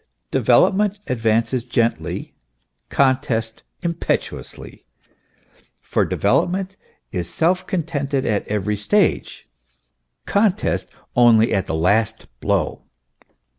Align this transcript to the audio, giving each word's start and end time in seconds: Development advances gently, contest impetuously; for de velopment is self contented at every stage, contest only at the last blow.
Development 0.31 0.97
advances 1.05 1.63
gently, 1.63 2.33
contest 2.89 3.61
impetuously; 3.83 4.83
for 5.79 6.05
de 6.05 6.17
velopment 6.17 6.69
is 7.11 7.29
self 7.29 7.67
contented 7.67 8.25
at 8.25 8.47
every 8.47 8.75
stage, 8.77 9.47
contest 10.25 10.89
only 11.15 11.53
at 11.53 11.67
the 11.67 11.75
last 11.75 12.25
blow. 12.39 12.81